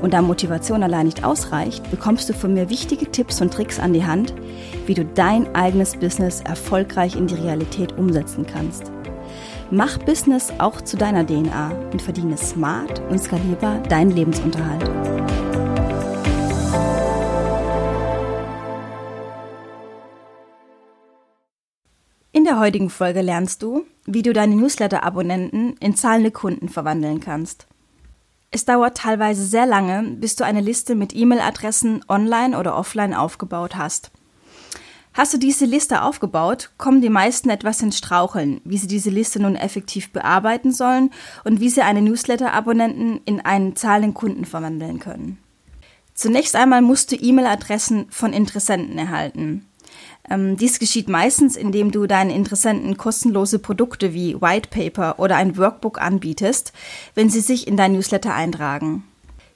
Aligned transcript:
Und 0.00 0.12
da 0.12 0.22
Motivation 0.22 0.82
allein 0.82 1.06
nicht 1.06 1.24
ausreicht, 1.24 1.90
bekommst 1.90 2.28
du 2.28 2.34
von 2.34 2.54
mir 2.54 2.70
wichtige 2.70 3.10
Tipps 3.10 3.40
und 3.40 3.52
Tricks 3.52 3.78
an 3.78 3.92
die 3.92 4.04
Hand, 4.04 4.34
wie 4.86 4.94
du 4.94 5.04
dein 5.04 5.54
eigenes 5.54 5.96
Business 5.96 6.40
erfolgreich 6.40 7.16
in 7.16 7.26
die 7.26 7.34
Realität 7.34 7.96
umsetzen 7.96 8.46
kannst. 8.46 8.90
Mach 9.70 9.98
Business 9.98 10.52
auch 10.58 10.80
zu 10.82 10.96
deiner 10.96 11.26
DNA 11.26 11.72
und 11.92 12.02
verdiene 12.02 12.36
smart 12.36 13.00
und 13.10 13.18
skalierbar 13.18 13.78
deinen 13.80 14.10
Lebensunterhalt. 14.10 14.90
In 22.32 22.44
der 22.44 22.58
heutigen 22.58 22.90
Folge 22.90 23.22
lernst 23.22 23.62
du, 23.62 23.86
wie 24.04 24.22
du 24.22 24.32
deine 24.32 24.54
Newsletter-Abonnenten 24.54 25.76
in 25.80 25.96
zahlende 25.96 26.30
Kunden 26.30 26.68
verwandeln 26.68 27.20
kannst. 27.20 27.66
Es 28.54 28.64
dauert 28.64 28.96
teilweise 28.96 29.44
sehr 29.44 29.66
lange, 29.66 30.04
bis 30.04 30.36
du 30.36 30.44
eine 30.44 30.60
Liste 30.60 30.94
mit 30.94 31.12
E-Mail-Adressen 31.12 32.04
online 32.08 32.56
oder 32.56 32.76
offline 32.76 33.12
aufgebaut 33.12 33.74
hast. 33.74 34.12
Hast 35.12 35.34
du 35.34 35.38
diese 35.38 35.64
Liste 35.64 36.02
aufgebaut, 36.02 36.70
kommen 36.78 37.00
die 37.00 37.08
meisten 37.08 37.50
etwas 37.50 37.82
ins 37.82 37.98
Straucheln, 37.98 38.60
wie 38.62 38.78
sie 38.78 38.86
diese 38.86 39.10
Liste 39.10 39.42
nun 39.42 39.56
effektiv 39.56 40.12
bearbeiten 40.12 40.70
sollen 40.70 41.10
und 41.42 41.58
wie 41.58 41.68
sie 41.68 41.82
eine 41.82 42.00
Newsletter-Abonnenten 42.00 43.22
in 43.24 43.40
einen 43.40 43.74
zahlenden 43.74 44.14
Kunden 44.14 44.44
verwandeln 44.44 45.00
können. 45.00 45.38
Zunächst 46.14 46.54
einmal 46.54 46.80
musst 46.80 47.10
du 47.10 47.16
E-Mail-Adressen 47.16 48.06
von 48.08 48.32
Interessenten 48.32 48.96
erhalten. 48.98 49.66
Ähm, 50.30 50.56
dies 50.56 50.78
geschieht 50.78 51.08
meistens, 51.08 51.56
indem 51.56 51.90
du 51.90 52.06
deinen 52.06 52.30
Interessenten 52.30 52.96
kostenlose 52.96 53.58
Produkte 53.58 54.14
wie 54.14 54.40
White 54.40 54.70
Paper 54.70 55.18
oder 55.18 55.36
ein 55.36 55.56
Workbook 55.56 56.00
anbietest, 56.00 56.72
wenn 57.14 57.28
sie 57.28 57.40
sich 57.40 57.66
in 57.66 57.76
dein 57.76 57.92
Newsletter 57.92 58.34
eintragen. 58.34 59.04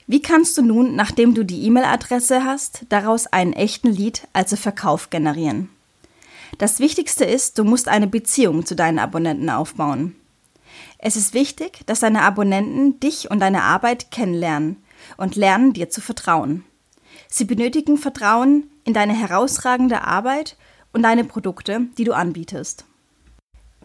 Wie 0.07 0.23
kannst 0.23 0.57
du 0.57 0.63
nun, 0.63 0.97
nachdem 0.97 1.35
du 1.35 1.45
die 1.45 1.65
E-Mail-Adresse 1.67 2.45
hast, 2.45 2.87
daraus 2.89 3.27
einen 3.27 3.53
echten 3.53 3.89
Lead, 3.89 4.27
also 4.33 4.57
Verkauf 4.57 5.11
generieren? 5.11 5.69
Das 6.57 6.81
Wichtigste 6.81 7.25
ist, 7.25 7.59
du 7.59 7.65
musst 7.65 7.89
eine 7.89 8.07
Beziehung 8.07 8.65
zu 8.65 8.75
deinen 8.75 8.99
Abonnenten 8.99 9.51
aufbauen. 9.51 10.17
Es 10.99 11.15
ist 11.15 11.35
wichtig, 11.35 11.81
dass 11.87 12.01
deine 12.01 12.23
Abonnenten 12.23 12.99
dich 13.01 13.31
und 13.31 13.41
deine 13.41 13.63
Arbeit 13.63 14.11
kennenlernen 14.11 14.77
und 15.17 15.37
lernen, 15.37 15.73
dir 15.73 15.91
zu 15.91 16.01
vertrauen. 16.01 16.65
Sie 17.29 17.45
benötigen 17.45 17.99
Vertrauen 17.99 18.71
in 18.85 18.95
deine 18.95 19.15
herausragende 19.15 20.03
Arbeit 20.03 20.57
und 20.93 21.03
deine 21.03 21.25
Produkte, 21.25 21.83
die 21.99 22.05
du 22.05 22.15
anbietest. 22.15 22.85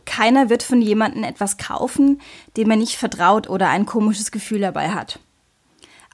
Keiner 0.05 0.49
wird 0.49 0.63
von 0.63 0.81
jemandem 0.81 1.23
etwas 1.23 1.57
kaufen, 1.57 2.21
dem 2.57 2.71
er 2.71 2.77
nicht 2.77 2.97
vertraut 2.97 3.49
oder 3.49 3.69
ein 3.69 3.85
komisches 3.85 4.31
Gefühl 4.31 4.61
dabei 4.61 4.91
hat. 4.91 5.19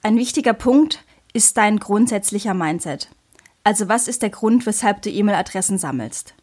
Ein 0.02 0.18
wichtiger 0.18 0.54
Punkt 0.54 1.04
ist 1.34 1.58
dein 1.58 1.80
grundsätzlicher 1.80 2.54
Mindset. 2.54 3.10
Also 3.64 3.88
was 3.88 4.08
ist 4.08 4.22
der 4.22 4.30
Grund, 4.30 4.66
weshalb 4.66 5.02
du 5.02 5.10
E-Mail-Adressen 5.10 5.78
sammelst? 5.78 6.34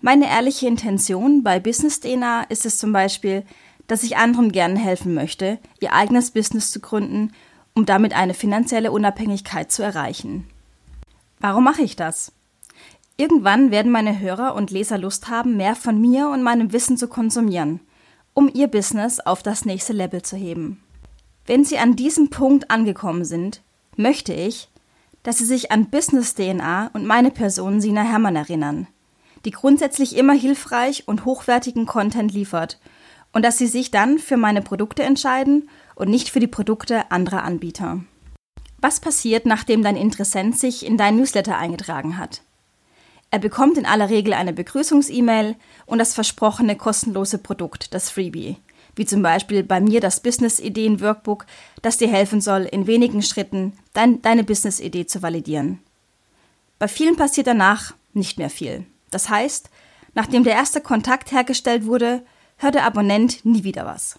Meine 0.00 0.28
ehrliche 0.28 0.66
Intention 0.66 1.42
bei 1.42 1.58
Business 1.58 2.00
DNA 2.00 2.44
ist 2.44 2.66
es 2.66 2.78
zum 2.78 2.92
Beispiel, 2.92 3.44
dass 3.86 4.02
ich 4.02 4.16
anderen 4.16 4.52
gerne 4.52 4.78
helfen 4.78 5.14
möchte, 5.14 5.58
ihr 5.80 5.92
eigenes 5.92 6.32
Business 6.32 6.70
zu 6.70 6.80
gründen, 6.80 7.32
um 7.76 7.84
damit 7.84 8.16
eine 8.16 8.32
finanzielle 8.32 8.90
Unabhängigkeit 8.90 9.70
zu 9.70 9.82
erreichen. 9.82 10.48
Warum 11.38 11.64
mache 11.64 11.82
ich 11.82 11.94
das? 11.94 12.32
Irgendwann 13.18 13.70
werden 13.70 13.92
meine 13.92 14.18
Hörer 14.18 14.54
und 14.54 14.70
Leser 14.70 14.96
Lust 14.96 15.28
haben, 15.28 15.58
mehr 15.58 15.76
von 15.76 16.00
mir 16.00 16.30
und 16.30 16.42
meinem 16.42 16.72
Wissen 16.72 16.96
zu 16.96 17.06
konsumieren, 17.06 17.80
um 18.32 18.50
ihr 18.52 18.68
Business 18.68 19.20
auf 19.20 19.42
das 19.42 19.66
nächste 19.66 19.92
Level 19.92 20.22
zu 20.22 20.36
heben. 20.36 20.82
Wenn 21.44 21.64
Sie 21.64 21.76
an 21.76 21.96
diesem 21.96 22.30
Punkt 22.30 22.70
angekommen 22.70 23.26
sind, 23.26 23.60
möchte 23.94 24.32
ich, 24.32 24.68
dass 25.22 25.38
Sie 25.38 25.44
sich 25.44 25.70
an 25.70 25.90
Business 25.90 26.34
DNA 26.34 26.90
und 26.94 27.06
meine 27.06 27.30
Person 27.30 27.82
Sina 27.82 28.02
Hermann 28.02 28.36
erinnern, 28.36 28.86
die 29.44 29.50
grundsätzlich 29.50 30.16
immer 30.16 30.34
hilfreich 30.34 31.06
und 31.06 31.26
hochwertigen 31.26 31.84
Content 31.84 32.32
liefert 32.32 32.80
und 33.34 33.44
dass 33.44 33.58
Sie 33.58 33.66
sich 33.66 33.90
dann 33.90 34.18
für 34.18 34.38
meine 34.38 34.62
Produkte 34.62 35.02
entscheiden 35.02 35.68
und 35.96 36.08
nicht 36.08 36.30
für 36.30 36.38
die 36.38 36.46
Produkte 36.46 37.10
anderer 37.10 37.42
Anbieter. 37.42 38.04
Was 38.78 39.00
passiert, 39.00 39.44
nachdem 39.44 39.82
dein 39.82 39.96
Interessent 39.96 40.56
sich 40.56 40.86
in 40.86 40.96
dein 40.96 41.16
Newsletter 41.16 41.58
eingetragen 41.58 42.18
hat? 42.18 42.42
Er 43.32 43.40
bekommt 43.40 43.76
in 43.76 43.86
aller 43.86 44.08
Regel 44.08 44.34
eine 44.34 44.52
Begrüßungs-E-Mail 44.52 45.56
und 45.84 45.98
das 45.98 46.14
versprochene 46.14 46.76
kostenlose 46.76 47.38
Produkt, 47.38 47.92
das 47.92 48.10
Freebie 48.10 48.58
wie 48.96 49.04
zum 49.04 49.22
Beispiel 49.22 49.62
bei 49.62 49.80
mir 49.80 50.00
das 50.00 50.20
Business-Ideen-Workbook, 50.20 51.46
das 51.82 51.98
dir 51.98 52.08
helfen 52.08 52.40
soll, 52.40 52.62
in 52.62 52.86
wenigen 52.86 53.22
Schritten 53.22 53.74
dein, 53.92 54.20
deine 54.22 54.42
Business-Idee 54.42 55.06
zu 55.06 55.22
validieren. 55.22 55.80
Bei 56.78 56.88
vielen 56.88 57.16
passiert 57.16 57.46
danach 57.46 57.94
nicht 58.14 58.38
mehr 58.38 58.50
viel. 58.50 58.86
Das 59.10 59.28
heißt, 59.28 59.70
nachdem 60.14 60.44
der 60.44 60.54
erste 60.54 60.80
Kontakt 60.80 61.30
hergestellt 61.30 61.84
wurde, 61.84 62.22
hört 62.56 62.74
der 62.74 62.84
Abonnent 62.84 63.44
nie 63.44 63.64
wieder 63.64 63.84
was. 63.84 64.18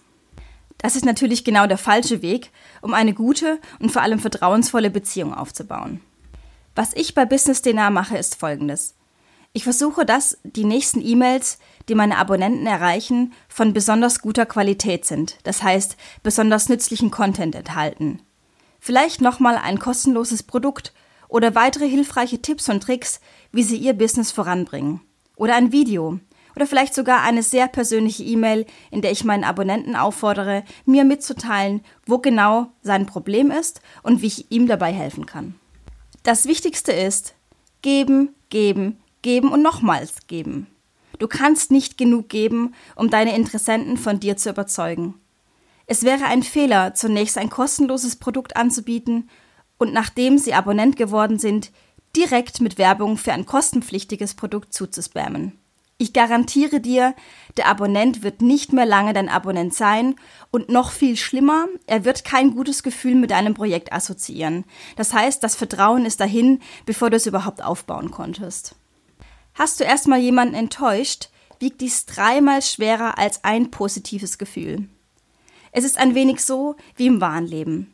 Das 0.78 0.94
ist 0.94 1.04
natürlich 1.04 1.44
genau 1.44 1.66
der 1.66 1.78
falsche 1.78 2.22
Weg, 2.22 2.50
um 2.80 2.94
eine 2.94 3.12
gute 3.12 3.58
und 3.80 3.90
vor 3.90 4.02
allem 4.02 4.20
vertrauensvolle 4.20 4.90
Beziehung 4.90 5.34
aufzubauen. 5.34 6.00
Was 6.74 6.94
ich 6.94 7.14
bei 7.14 7.24
Business 7.24 7.62
DNA 7.62 7.90
mache, 7.90 8.16
ist 8.16 8.36
folgendes. 8.36 8.94
Ich 9.52 9.64
versuche, 9.64 10.04
dass 10.06 10.38
die 10.44 10.64
nächsten 10.64 11.04
E-Mails, 11.04 11.58
die 11.88 11.96
meine 11.96 12.18
Abonnenten 12.18 12.66
erreichen, 12.66 13.32
von 13.48 13.72
besonders 13.72 14.20
guter 14.20 14.46
Qualität 14.46 15.04
sind, 15.04 15.38
das 15.42 15.62
heißt 15.62 15.96
besonders 16.22 16.68
nützlichen 16.68 17.10
Content 17.10 17.56
enthalten. 17.56 18.20
Vielleicht 18.78 19.20
nochmal 19.20 19.56
ein 19.56 19.80
kostenloses 19.80 20.44
Produkt 20.44 20.92
oder 21.28 21.54
weitere 21.54 21.88
hilfreiche 21.88 22.40
Tipps 22.40 22.68
und 22.68 22.82
Tricks, 22.82 23.20
wie 23.50 23.64
sie 23.64 23.76
ihr 23.76 23.94
Business 23.94 24.30
voranbringen. 24.30 25.00
Oder 25.34 25.56
ein 25.56 25.72
Video. 25.72 26.20
Oder 26.58 26.66
vielleicht 26.66 26.92
sogar 26.92 27.22
eine 27.22 27.44
sehr 27.44 27.68
persönliche 27.68 28.24
E-Mail, 28.24 28.66
in 28.90 29.00
der 29.00 29.12
ich 29.12 29.22
meinen 29.22 29.44
Abonnenten 29.44 29.94
auffordere, 29.94 30.64
mir 30.86 31.04
mitzuteilen, 31.04 31.82
wo 32.04 32.18
genau 32.18 32.66
sein 32.82 33.06
Problem 33.06 33.52
ist 33.52 33.80
und 34.02 34.22
wie 34.22 34.26
ich 34.26 34.50
ihm 34.50 34.66
dabei 34.66 34.92
helfen 34.92 35.24
kann. 35.24 35.54
Das 36.24 36.46
Wichtigste 36.46 36.90
ist, 36.90 37.36
geben, 37.80 38.34
geben, 38.50 38.98
geben 39.22 39.52
und 39.52 39.62
nochmals 39.62 40.26
geben. 40.26 40.66
Du 41.20 41.28
kannst 41.28 41.70
nicht 41.70 41.96
genug 41.96 42.28
geben, 42.28 42.74
um 42.96 43.08
deine 43.08 43.36
Interessenten 43.36 43.96
von 43.96 44.18
dir 44.18 44.36
zu 44.36 44.50
überzeugen. 44.50 45.14
Es 45.86 46.02
wäre 46.02 46.24
ein 46.24 46.42
Fehler, 46.42 46.92
zunächst 46.92 47.38
ein 47.38 47.50
kostenloses 47.50 48.16
Produkt 48.16 48.56
anzubieten 48.56 49.30
und 49.78 49.92
nachdem 49.92 50.38
sie 50.38 50.54
Abonnent 50.54 50.96
geworden 50.96 51.38
sind, 51.38 51.70
direkt 52.16 52.60
mit 52.60 52.78
Werbung 52.78 53.16
für 53.16 53.32
ein 53.32 53.46
kostenpflichtiges 53.46 54.34
Produkt 54.34 54.74
zuzuspammen. 54.74 55.56
Ich 56.00 56.12
garantiere 56.12 56.78
dir, 56.78 57.12
der 57.56 57.66
Abonnent 57.66 58.22
wird 58.22 58.40
nicht 58.40 58.72
mehr 58.72 58.86
lange 58.86 59.12
dein 59.12 59.28
Abonnent 59.28 59.74
sein 59.74 60.14
und 60.52 60.68
noch 60.68 60.92
viel 60.92 61.16
schlimmer, 61.16 61.66
er 61.88 62.04
wird 62.04 62.24
kein 62.24 62.54
gutes 62.54 62.84
Gefühl 62.84 63.16
mit 63.16 63.32
deinem 63.32 63.54
Projekt 63.54 63.92
assoziieren. 63.92 64.64
Das 64.94 65.12
heißt, 65.12 65.42
das 65.42 65.56
Vertrauen 65.56 66.06
ist 66.06 66.20
dahin, 66.20 66.60
bevor 66.86 67.10
du 67.10 67.16
es 67.16 67.26
überhaupt 67.26 67.64
aufbauen 67.64 68.12
konntest. 68.12 68.76
Hast 69.54 69.80
du 69.80 69.84
erstmal 69.84 70.20
jemanden 70.20 70.54
enttäuscht, 70.54 71.30
wiegt 71.58 71.80
dies 71.80 72.06
dreimal 72.06 72.62
schwerer 72.62 73.18
als 73.18 73.42
ein 73.42 73.72
positives 73.72 74.38
Gefühl. 74.38 74.88
Es 75.72 75.82
ist 75.82 75.98
ein 75.98 76.14
wenig 76.14 76.44
so 76.44 76.76
wie 76.94 77.08
im 77.08 77.20
wahren 77.20 77.46
Leben. 77.46 77.92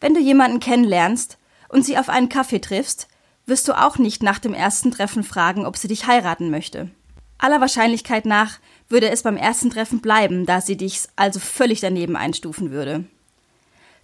Wenn 0.00 0.12
du 0.12 0.20
jemanden 0.20 0.58
kennenlernst 0.58 1.38
und 1.68 1.84
sie 1.84 1.98
auf 1.98 2.08
einen 2.08 2.28
Kaffee 2.28 2.60
triffst, 2.60 3.06
wirst 3.46 3.68
du 3.68 3.74
auch 3.74 3.96
nicht 3.96 4.24
nach 4.24 4.40
dem 4.40 4.54
ersten 4.54 4.90
Treffen 4.90 5.22
fragen, 5.22 5.66
ob 5.66 5.76
sie 5.76 5.86
dich 5.86 6.08
heiraten 6.08 6.50
möchte. 6.50 6.90
Aller 7.38 7.60
Wahrscheinlichkeit 7.60 8.26
nach 8.26 8.58
würde 8.88 9.10
es 9.10 9.22
beim 9.22 9.36
ersten 9.36 9.70
Treffen 9.70 10.00
bleiben, 10.00 10.44
da 10.44 10.60
sie 10.60 10.76
dich 10.76 11.02
also 11.16 11.40
völlig 11.40 11.80
daneben 11.80 12.16
einstufen 12.16 12.70
würde. 12.70 13.04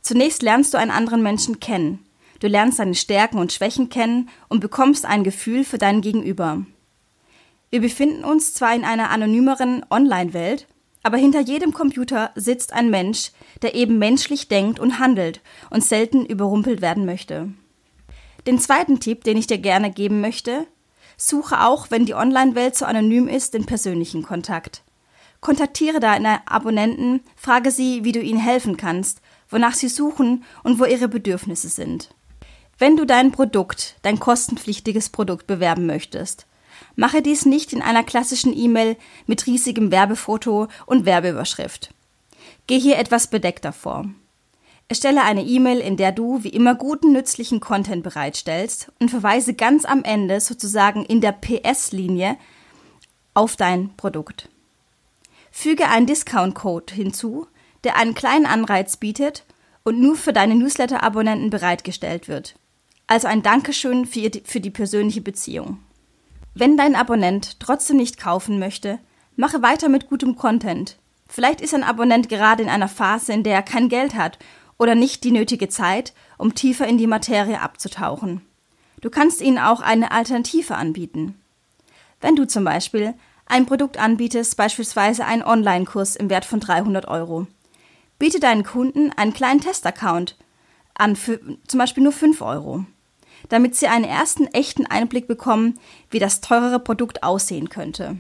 Zunächst 0.03 0.43
lernst 0.43 0.73
du 0.75 0.79
einen 0.79 0.91
anderen 0.91 1.23
Menschen 1.23 1.61
kennen. 1.61 1.99
Du 2.41 2.47
lernst 2.47 2.77
seine 2.77 2.95
Stärken 2.95 3.39
und 3.39 3.53
Schwächen 3.53 3.89
kennen 3.89 4.29
und 4.49 4.61
bekommst 4.61 5.07
ein 5.07 5.25
Gefühl 5.25 5.65
für 5.65 5.79
deinen 5.79 6.03
Gegenüber. 6.03 6.65
Wir 7.71 7.81
befinden 7.81 8.23
uns 8.23 8.55
zwar 8.55 8.75
in 8.75 8.85
einer 8.85 9.11
anonymeren 9.11 9.85
Online-Welt, 9.91 10.67
aber 11.03 11.17
hinter 11.17 11.41
jedem 11.41 11.73
Computer 11.73 12.31
sitzt 12.35 12.73
ein 12.73 12.91
Mensch, 12.91 13.33
der 13.63 13.75
eben 13.75 13.99
menschlich 13.99 14.49
denkt 14.49 14.79
und 14.79 14.99
handelt 14.99 15.41
und 15.71 15.83
selten 15.83 16.25
überrumpelt 16.25 16.81
werden 16.83 17.05
möchte. 17.05 17.49
Den 18.47 18.59
zweiten 18.59 19.01
Tipp, 19.01 19.25
den 19.25 19.37
ich 19.37 19.47
dir 19.47 19.59
gerne 19.59 19.91
geben 19.91 20.21
möchte, 20.21 20.67
suche 21.17 21.63
auch, 21.63 21.91
wenn 21.91 22.07
die 22.07 22.15
Online-Welt 22.15 22.77
so 22.77 22.85
anonym 22.85 23.29
ist, 23.29 23.55
den 23.55 23.67
persönlichen 23.67 24.23
Kontakt. 24.23 24.83
Kontaktiere 25.41 26.01
deine 26.01 26.47
Abonnenten, 26.49 27.21
frage 27.37 27.71
sie, 27.71 28.05
wie 28.05 28.13
du 28.13 28.21
ihnen 28.21 28.41
helfen 28.41 28.77
kannst, 28.77 29.21
wonach 29.49 29.75
sie 29.75 29.89
suchen 29.89 30.45
und 30.63 30.79
wo 30.79 30.85
ihre 30.85 31.09
Bedürfnisse 31.09 31.69
sind. 31.69 32.09
Wenn 32.79 32.97
du 32.97 33.05
dein 33.05 33.31
Produkt, 33.31 33.97
dein 34.03 34.19
kostenpflichtiges 34.19 35.11
Produkt 35.11 35.47
bewerben 35.47 35.87
möchtest, 35.87 36.47
mache 36.97 37.23
dies 37.23 37.47
nicht 37.47 37.73
in 37.73 37.83
einer 37.83 38.03
klassischen 38.03 38.57
E-Mail 38.57 38.97
mit 39.27 39.47
riesigem 39.47 39.91
Werbefoto 39.91 40.69
und 40.87 41.05
Werbeüberschrift. 41.05 41.91
Geh 42.67 42.81
hier 42.81 42.99
etwas 42.99 43.29
bedeckter 43.29 43.73
vor. 43.73 44.07
Erstelle 44.89 45.23
eine 45.23 45.43
E-Mail, 45.43 45.81
in 45.81 45.97
der 45.97 46.13
du 46.13 46.45
wie 46.45 46.51
immer 46.51 46.75
guten, 46.75 47.13
nützlichen 47.13 47.61
Content 47.61 48.03
bereitstellst 48.03 48.93
und 49.01 49.11
verweise 49.11 49.55
ganz 49.55 49.85
am 49.85 50.05
Ende 50.05 50.41
sozusagen 50.41 51.05
in 51.07 51.21
der 51.21 51.33
PS-Linie 51.33 52.37
auf 53.33 53.57
dein 53.57 53.97
Produkt. 53.97 54.51
Füge 55.51 55.89
einen 55.89 56.07
Discount-Code 56.07 56.93
hinzu, 56.93 57.47
der 57.85 57.97
einen 57.97 58.15
kleinen 58.15 58.45
Anreiz 58.45 58.97
bietet 58.97 59.45
und 59.85 60.01
nur 60.01 60.17
für 60.17 60.33
deine 60.33 60.55
Newsletter-Abonnenten 60.55 61.51
bereitgestellt 61.51 62.29
wird. 62.29 62.57
Also 63.07 63.27
ein 63.27 63.43
Dankeschön 63.43 64.07
für, 64.07 64.31
für 64.45 64.61
die 64.61 64.71
persönliche 64.71 65.21
Beziehung. 65.21 65.79
Wenn 66.55 66.77
dein 66.77 66.95
Abonnent 66.95 67.59
trotzdem 67.59 67.97
nicht 67.97 68.19
kaufen 68.19 68.59
möchte, 68.59 68.99
mache 69.37 69.63
weiter 69.63 69.89
mit 69.89 70.09
gutem 70.09 70.37
Content. 70.37 70.97
Vielleicht 71.29 71.61
ist 71.61 71.75
ein 71.75 71.85
Abonnent 71.85 72.29
gerade 72.29 72.63
in 72.63 72.69
einer 72.69 72.89
Phase, 72.89 73.33
in 73.33 73.43
der 73.43 73.55
er 73.55 73.63
kein 73.63 73.89
Geld 73.89 74.15
hat 74.15 74.39
oder 74.79 74.95
nicht 74.95 75.25
die 75.25 75.31
nötige 75.31 75.69
Zeit, 75.69 76.13
um 76.39 76.55
tiefer 76.55 76.87
in 76.87 76.99
die 76.99 77.07
Materie 77.07 77.61
abzutauchen. 77.61 78.41
Du 79.01 79.11
kannst 79.11 79.41
ihnen 79.41 79.59
auch 79.59 79.81
eine 79.81 80.11
Alternative 80.11 80.77
anbieten. 80.77 81.41
Wenn 82.21 82.37
du 82.37 82.47
zum 82.47 82.65
Beispiel 82.65 83.15
ein 83.47 83.67
Produkt 83.67 83.99
anbietest, 83.99 84.57
beispielsweise 84.57 85.27
einen 85.27 85.43
Online-Kurs 85.43 86.17
im 86.17 86.31
Wert 86.31 86.45
von 86.45 86.61
300 86.61 87.07
Euro, 87.09 87.47
biete 88.19 88.41
deinen 88.41 88.65
Kunden 88.65 89.13
einen 89.13 89.35
kleinen 89.35 89.61
Testaccount 89.61 90.37
an 90.95 91.17
für 91.17 91.41
zum 91.67 91.79
Beispiel 91.79 92.03
nur 92.03 92.13
5 92.13 92.41
Euro 92.41 92.87
damit 93.49 93.75
sie 93.75 93.89
einen 93.89 94.05
ersten 94.05 94.47
echten 94.49 94.87
Einblick 94.87 95.27
bekommen, 95.27 95.79
wie 96.11 96.19
das 96.19 96.41
teurere 96.41 96.81
Produkt 96.81 97.23
aussehen 97.23 97.69
könnte. 97.69 98.17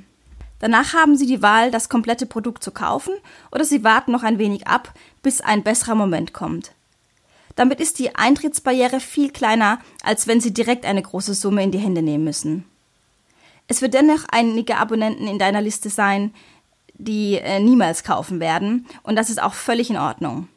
Danach 0.65 0.95
haben 0.95 1.15
sie 1.15 1.27
die 1.27 1.43
Wahl, 1.43 1.71
das 1.71 1.91
komplette 1.91 2.25
Produkt 2.25 2.65
zu 2.65 2.71
kaufen 2.71 3.13
oder 3.53 3.67
sie 3.67 3.85
warten 3.85 4.13
noch 4.13 4.23
ein 4.23 4.39
wenig 4.39 4.67
ab, 4.67 4.95
bis 5.23 5.43
ein 5.43 5.63
besserer 5.63 5.95
Moment 5.95 6.33
kommt. 6.33 6.73
Damit 7.55 7.81
ist 7.81 7.99
die 7.99 8.17
Eintrittsbarriere 8.17 9.01
viel 9.01 9.31
kleiner, 9.31 9.79
als 10.03 10.27
wenn 10.27 10.41
sie 10.41 10.55
direkt 10.55 10.87
eine 10.87 11.03
große 11.03 11.35
Summe 11.35 11.63
in 11.63 11.71
die 11.71 11.81
Hände 11.81 12.01
nehmen 12.01 12.25
müssen. 12.25 12.65
Es 13.69 13.83
wird 13.83 13.93
dennoch 13.93 14.25
einige 14.31 14.79
Abonnenten 14.79 15.27
in 15.27 15.39
deiner 15.39 15.61
Liste 15.61 15.91
sein, 15.91 16.33
die 16.95 17.35
äh, 17.35 17.61
niemals 17.61 18.03
kaufen 18.03 18.41
werden, 18.41 18.87
und 19.03 19.17
das 19.17 19.29
ist 19.29 19.43
auch 19.43 19.53
völlig 19.53 19.91
in 19.91 19.99
Ordnung. 19.99 20.49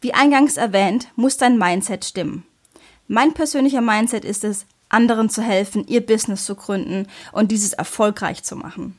Wie 0.00 0.14
eingangs 0.14 0.56
erwähnt, 0.56 1.08
muss 1.14 1.36
dein 1.36 1.58
Mindset 1.58 2.06
stimmen. 2.06 2.44
Mein 3.06 3.34
persönlicher 3.34 3.82
Mindset 3.82 4.24
ist 4.24 4.44
es, 4.44 4.64
anderen 4.88 5.28
zu 5.28 5.42
helfen, 5.42 5.86
ihr 5.86 6.00
Business 6.00 6.46
zu 6.46 6.54
gründen 6.54 7.06
und 7.32 7.52
dieses 7.52 7.74
erfolgreich 7.74 8.42
zu 8.42 8.56
machen. 8.56 8.96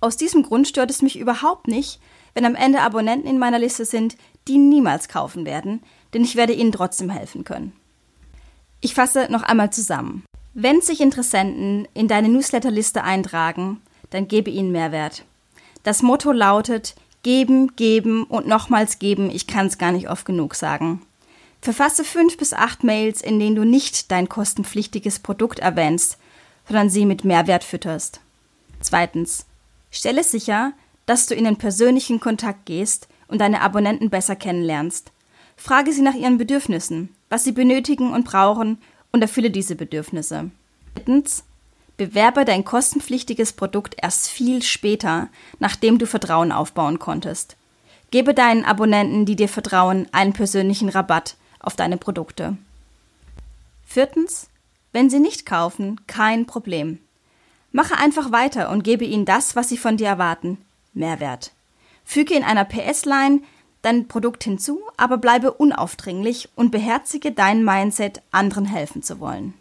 Aus 0.00 0.16
diesem 0.16 0.42
Grund 0.42 0.68
stört 0.68 0.90
es 0.90 1.02
mich 1.02 1.18
überhaupt 1.18 1.68
nicht, 1.68 2.00
wenn 2.34 2.44
am 2.44 2.54
Ende 2.54 2.80
Abonnenten 2.80 3.28
in 3.28 3.38
meiner 3.38 3.58
Liste 3.58 3.84
sind, 3.84 4.16
die 4.46 4.58
niemals 4.58 5.08
kaufen 5.08 5.44
werden, 5.44 5.82
denn 6.14 6.22
ich 6.22 6.36
werde 6.36 6.52
ihnen 6.52 6.72
trotzdem 6.72 7.10
helfen 7.10 7.44
können. 7.44 7.72
Ich 8.80 8.94
fasse 8.94 9.26
noch 9.30 9.42
einmal 9.42 9.70
zusammen. 9.70 10.24
Wenn 10.54 10.80
sich 10.80 11.00
Interessenten 11.00 11.86
in 11.94 12.08
deine 12.08 12.28
Newsletterliste 12.28 13.02
eintragen, 13.02 13.80
dann 14.10 14.28
gebe 14.28 14.50
ihnen 14.50 14.72
Mehrwert. 14.72 15.24
Das 15.82 16.02
Motto 16.02 16.32
lautet 16.32 16.94
geben, 17.22 17.74
geben 17.76 18.24
und 18.24 18.46
nochmals 18.46 18.98
geben, 18.98 19.30
ich 19.30 19.46
kann 19.46 19.66
es 19.66 19.78
gar 19.78 19.92
nicht 19.92 20.08
oft 20.08 20.24
genug 20.24 20.54
sagen. 20.54 21.02
Verfasse 21.60 22.04
fünf 22.04 22.36
bis 22.36 22.52
acht 22.52 22.84
Mails, 22.84 23.20
in 23.20 23.40
denen 23.40 23.56
du 23.56 23.64
nicht 23.64 24.10
dein 24.10 24.28
kostenpflichtiges 24.28 25.18
Produkt 25.18 25.58
erwähnst, 25.58 26.18
sondern 26.66 26.88
sie 26.88 27.04
mit 27.04 27.24
Mehrwert 27.24 27.64
fütterst. 27.64 28.20
Zweitens. 28.80 29.44
Stelle 29.98 30.22
sicher, 30.22 30.74
dass 31.06 31.26
du 31.26 31.34
in 31.34 31.44
den 31.44 31.56
persönlichen 31.56 32.20
Kontakt 32.20 32.66
gehst 32.66 33.08
und 33.26 33.40
deine 33.40 33.62
Abonnenten 33.62 34.10
besser 34.10 34.36
kennenlernst. 34.36 35.10
Frage 35.56 35.92
sie 35.92 36.02
nach 36.02 36.14
ihren 36.14 36.38
Bedürfnissen, 36.38 37.08
was 37.28 37.42
sie 37.42 37.50
benötigen 37.50 38.12
und 38.12 38.24
brauchen 38.24 38.78
und 39.10 39.22
erfülle 39.22 39.50
diese 39.50 39.74
Bedürfnisse. 39.74 40.50
Drittens. 40.94 41.44
Bewerbe 41.96 42.44
dein 42.44 42.64
kostenpflichtiges 42.64 43.54
Produkt 43.54 43.96
erst 44.00 44.28
viel 44.28 44.62
später, 44.62 45.30
nachdem 45.58 45.98
du 45.98 46.06
Vertrauen 46.06 46.52
aufbauen 46.52 47.00
konntest. 47.00 47.56
Gebe 48.12 48.34
deinen 48.34 48.64
Abonnenten, 48.64 49.26
die 49.26 49.34
dir 49.34 49.48
vertrauen, 49.48 50.06
einen 50.12 50.32
persönlichen 50.32 50.90
Rabatt 50.90 51.34
auf 51.58 51.74
deine 51.74 51.96
Produkte. 51.96 52.56
Viertens, 53.84 54.48
wenn 54.92 55.10
sie 55.10 55.18
nicht 55.18 55.44
kaufen, 55.44 56.00
kein 56.06 56.46
Problem. 56.46 57.00
Mache 57.72 57.98
einfach 57.98 58.32
weiter 58.32 58.70
und 58.70 58.82
gebe 58.82 59.04
ihnen 59.04 59.24
das, 59.24 59.54
was 59.54 59.68
sie 59.68 59.76
von 59.76 59.96
dir 59.96 60.08
erwarten, 60.08 60.58
Mehrwert. 60.94 61.52
Füge 62.04 62.34
in 62.34 62.42
einer 62.42 62.64
PS-Line 62.64 63.40
dein 63.82 64.08
Produkt 64.08 64.44
hinzu, 64.44 64.80
aber 64.96 65.18
bleibe 65.18 65.52
unaufdringlich 65.52 66.48
und 66.56 66.70
beherzige 66.70 67.32
dein 67.32 67.64
Mindset, 67.64 68.22
anderen 68.30 68.64
helfen 68.64 69.02
zu 69.02 69.20
wollen. 69.20 69.54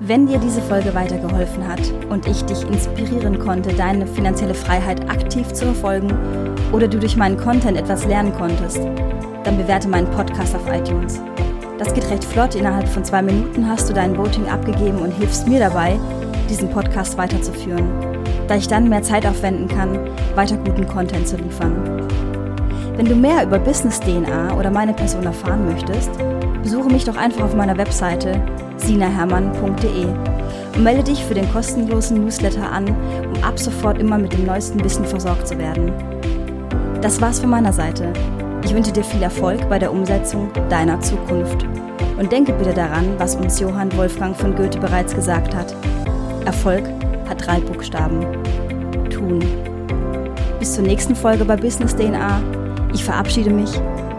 Wenn 0.00 0.26
dir 0.26 0.38
diese 0.38 0.62
Folge 0.62 0.94
weitergeholfen 0.94 1.66
hat 1.68 1.80
und 2.08 2.26
ich 2.26 2.42
dich 2.44 2.62
inspirieren 2.62 3.38
konnte, 3.38 3.72
deine 3.72 4.06
finanzielle 4.06 4.54
Freiheit 4.54 5.08
aktiv 5.08 5.52
zu 5.52 5.66
verfolgen 5.66 6.10
oder 6.72 6.88
du 6.88 6.98
durch 6.98 7.16
meinen 7.16 7.36
Content 7.36 7.76
etwas 7.76 8.06
lernen 8.06 8.32
konntest, 8.32 8.78
dann 9.44 9.58
bewerte 9.58 9.88
meinen 9.88 10.10
Podcast 10.10 10.54
auf 10.54 10.66
iTunes. 10.68 11.20
Das 11.78 11.92
geht 11.94 12.08
recht 12.10 12.24
flott. 12.24 12.54
Innerhalb 12.54 12.88
von 12.88 13.04
zwei 13.04 13.22
Minuten 13.22 13.68
hast 13.68 13.88
du 13.88 13.92
dein 13.92 14.16
Voting 14.16 14.46
abgegeben 14.46 14.98
und 14.98 15.10
hilfst 15.10 15.46
mir 15.48 15.58
dabei, 15.58 15.98
diesen 16.52 16.68
Podcast 16.68 17.16
weiterzuführen, 17.16 17.88
da 18.46 18.56
ich 18.56 18.68
dann 18.68 18.90
mehr 18.90 19.02
Zeit 19.02 19.24
aufwenden 19.24 19.68
kann, 19.68 19.98
weiter 20.34 20.58
guten 20.58 20.86
Content 20.86 21.26
zu 21.26 21.36
liefern. 21.36 22.06
Wenn 22.94 23.06
du 23.06 23.14
mehr 23.14 23.42
über 23.44 23.58
Business 23.58 23.98
DNA 24.00 24.54
oder 24.54 24.70
meine 24.70 24.92
Person 24.92 25.24
erfahren 25.24 25.64
möchtest, 25.64 26.10
besuche 26.62 26.90
mich 26.90 27.04
doch 27.04 27.16
einfach 27.16 27.44
auf 27.44 27.54
meiner 27.54 27.78
Webseite 27.78 28.38
sinahermann.de 28.76 30.04
und 30.74 30.82
melde 30.84 31.02
dich 31.02 31.24
für 31.24 31.32
den 31.32 31.50
kostenlosen 31.50 32.22
Newsletter 32.22 32.70
an, 32.70 32.84
um 33.34 33.42
ab 33.42 33.58
sofort 33.58 33.98
immer 33.98 34.18
mit 34.18 34.34
dem 34.34 34.44
neuesten 34.44 34.84
Wissen 34.84 35.06
versorgt 35.06 35.48
zu 35.48 35.56
werden. 35.56 35.90
Das 37.00 37.18
war's 37.22 37.40
von 37.40 37.48
meiner 37.48 37.72
Seite. 37.72 38.12
Ich 38.62 38.74
wünsche 38.74 38.92
dir 38.92 39.04
viel 39.04 39.22
Erfolg 39.22 39.68
bei 39.70 39.78
der 39.78 39.90
Umsetzung 39.90 40.50
deiner 40.68 41.00
Zukunft. 41.00 41.64
Und 42.18 42.30
denke 42.30 42.52
bitte 42.52 42.74
daran, 42.74 43.06
was 43.16 43.36
uns 43.36 43.58
Johann 43.58 43.96
Wolfgang 43.96 44.36
von 44.36 44.54
Goethe 44.54 44.78
bereits 44.78 45.14
gesagt 45.14 45.56
hat. 45.56 45.74
Erfolg 46.44 46.84
hat 47.28 47.46
drei 47.46 47.60
Buchstaben. 47.60 48.20
Tun. 49.10 49.40
Bis 50.58 50.74
zur 50.74 50.84
nächsten 50.84 51.14
Folge 51.14 51.44
bei 51.44 51.56
Business 51.56 51.94
DNA. 51.94 52.40
Ich 52.92 53.04
verabschiede 53.04 53.50
mich, 53.50 53.70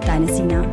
deine 0.05 0.33
Sina. 0.33 0.63